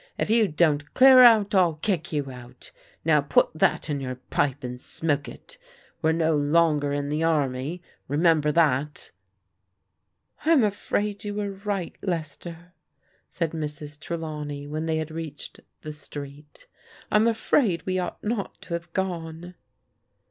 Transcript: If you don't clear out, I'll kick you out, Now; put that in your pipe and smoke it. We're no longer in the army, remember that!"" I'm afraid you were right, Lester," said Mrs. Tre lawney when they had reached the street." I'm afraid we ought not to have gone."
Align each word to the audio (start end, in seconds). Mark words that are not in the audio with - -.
If 0.17 0.31
you 0.31 0.47
don't 0.47 0.95
clear 0.95 1.19
out, 1.19 1.53
I'll 1.53 1.75
kick 1.75 2.11
you 2.11 2.31
out, 2.31 2.71
Now; 3.05 3.21
put 3.21 3.51
that 3.53 3.87
in 3.87 3.99
your 4.01 4.15
pipe 4.15 4.63
and 4.63 4.81
smoke 4.81 5.29
it. 5.29 5.59
We're 6.01 6.11
no 6.11 6.35
longer 6.35 6.91
in 6.91 7.09
the 7.09 7.21
army, 7.23 7.83
remember 8.07 8.51
that!"" 8.51 9.11
I'm 10.43 10.63
afraid 10.63 11.23
you 11.23 11.35
were 11.35 11.51
right, 11.51 11.95
Lester," 12.01 12.73
said 13.29 13.51
Mrs. 13.51 13.99
Tre 13.99 14.17
lawney 14.17 14.65
when 14.67 14.87
they 14.87 14.97
had 14.97 15.11
reached 15.11 15.59
the 15.83 15.93
street." 15.93 16.65
I'm 17.11 17.27
afraid 17.27 17.85
we 17.85 17.99
ought 17.99 18.23
not 18.23 18.59
to 18.63 18.73
have 18.73 18.91
gone." 18.93 19.53